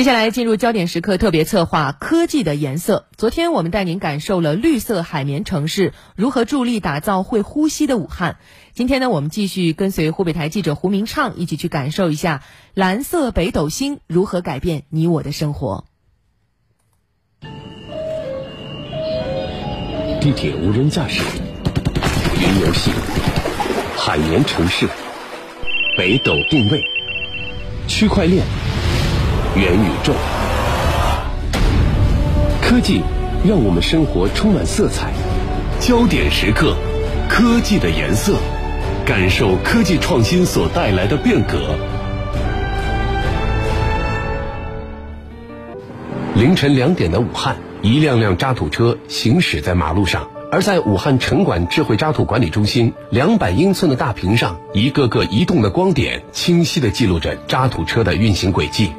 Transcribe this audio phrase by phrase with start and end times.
[0.00, 3.06] 接下来进入焦点时刻特别策划“科技的颜色”。
[3.18, 8.38] 昨天我们带您感受了绿色海绵城市如何助力打造会呼吸的武汉。
[8.72, 12.42] 今天呢，我们继续跟随湖北台记者胡明畅一起去感受一下
[12.72, 15.84] 蓝色北斗星如何改变你我的生活。
[20.22, 21.22] 地铁无人驾驶，
[22.40, 22.90] 云游戏，
[23.98, 24.88] 海绵城市，
[25.98, 26.82] 北斗定位，
[27.86, 28.42] 区块链。
[29.56, 30.12] 元宇宙，
[32.62, 33.02] 科技
[33.44, 35.10] 让我们生活充满色彩。
[35.80, 36.76] 焦点时刻，
[37.28, 38.36] 科技的颜色，
[39.04, 41.74] 感受科技创新所带来的变革。
[46.36, 58.92] 凌晨两点的武汉，一辆辆渣土车行驶在马路上，而在武汉城管智慧渣土管理中心，两百英寸的大屏上，一个个移动的光点，清晰的记录着渣土车的运行轨迹。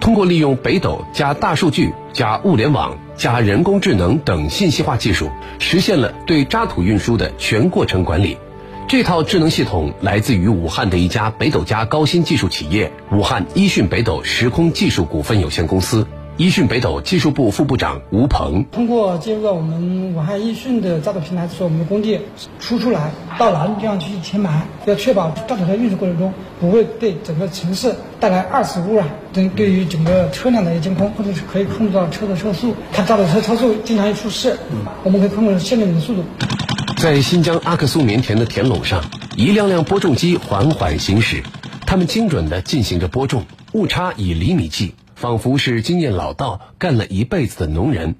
[0.00, 8.38] 通过利用北斗加大数据加物联网加人工智能等信息化技术，实现了对渣土运输的全过程管理。
[8.86, 16.06] 这套智能系统来自于武汉的一家北斗加高新技术企业——武汉一讯北斗时空技术股份有限公司。
[16.38, 22.20] 一讯北斗技术部副部长吴鹏通过接入到我们武汉一讯的渣土平台，从我们的工地
[22.60, 29.08] 输出来到哪地方去填埋，要确保渣土在运输过程中不会对整个城市带来二次污染。
[29.32, 34.56] 对对于整个车辆的一个监控，或者是可以控制到车的车速，看渣土车超速经常一出事，
[35.02, 36.22] 我们可以控制限制你的速度。
[36.98, 39.02] 在新疆阿克苏棉田的田垄上，
[39.34, 41.42] 一辆辆播种机缓缓行驶，
[41.84, 43.42] 他们精准地进行着播种，
[43.72, 44.94] 误差以厘米计。
[45.18, 48.14] 仿佛是经验老道、干了一辈子的农人。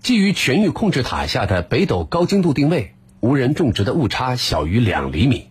[0.00, 5.48] 基于全域控制塔下的北斗高精度定位，无人种植的误差小于两厘米。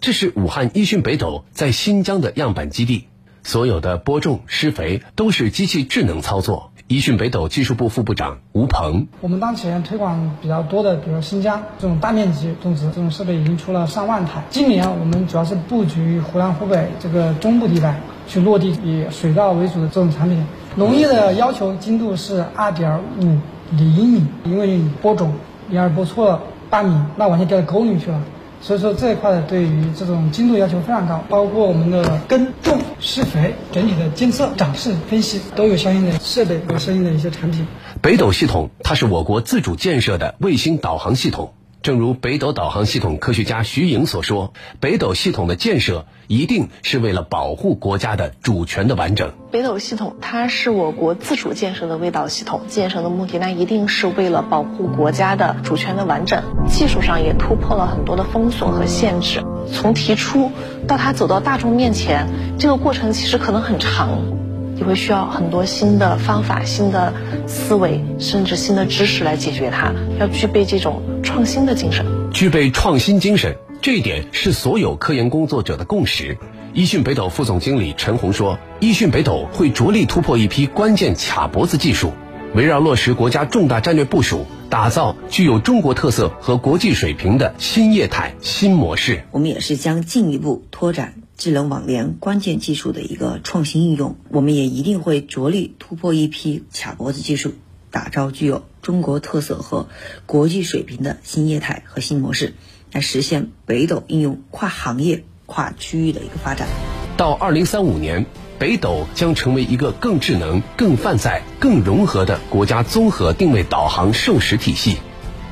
[0.00, 3.04] 这是武汉一讯北斗在新疆的样板基地，
[3.42, 6.72] 所有的播种、施肥都是机器智能操作。
[6.86, 14.42] 一讯北斗技术部副部长吴鹏：我们当前推广比较多的，比如新疆这种大面积种植这种设备已经出了上万台。
[14.48, 18.00] 今年我们主要是布局湖南、湖北这个中部地带。
[18.26, 20.44] 去落地以水稻为主的这种产品，
[20.76, 23.38] 农业的要求精度是二点五
[23.72, 25.32] 厘米，因为你播种，
[25.68, 28.20] 你要是播错了半米，那完全掉到沟里去了。
[28.62, 37.66] 所以说这一块对于这种精度要求非常高，包括我们的耕种、施肥、整体的监测、长势分析都有相应的设备和相应的一些产品。
[38.02, 41.54] 北斗系统，它是我国自主建设的卫星导航系统。
[41.82, 49.32] 正如北斗导航系统科学家徐颖所说，北斗系统的建设一定是为了保护国家的主权的完整。
[49.50, 56.42] 北斗系统它是我国自主建设的卫导系统，建设的目的那一定是为了保护国家的主权的完整。
[56.68, 59.42] 技术上也突破了很多的封锁和限制。
[59.72, 60.52] 从提出
[60.86, 62.26] 到它走到大众面前，
[62.58, 64.39] 这个过程其实可能很长。
[64.80, 67.12] 也会需要很多新的方法、新的
[67.46, 69.92] 思维，甚至新的知识来解决它。
[70.18, 76.38] 要具备这种创新的精神，具备创新精神，这一点是所有科研工作者的共识。
[76.72, 82.12] 一讯北斗副总经理陈红说：“一讯北斗会着力突破一批关键卡脖子技术，
[82.54, 89.24] 围绕落实国家重大战略部署，打造具有中国特色和国际水平的新业态新模式。
[89.30, 97.54] 我们也是将进一步拓展。”智能网联关键技术的一个创新应用，我们也一定会着力突破一批卡脖子技术，
[97.90, 99.88] 打造具有中国特色和
[100.26, 102.52] 国际水平的新业态和新模式，
[102.92, 106.68] 来实现北斗应用跨行业、跨区域的一个发展。
[107.16, 108.26] 到二零三五年，
[108.58, 114.98] 北斗将成为一个更智能、更泛在、更融合的国家综合定位导航授时体系。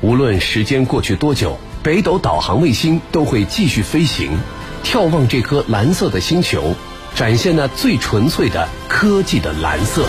[0.03, 4.29] 无论时间过去多久，北斗导航卫星都会继续飞行。
[4.83, 6.75] 眺望这颗蓝色的星球，
[7.15, 10.05] 展现那最纯粹的科技的蓝色。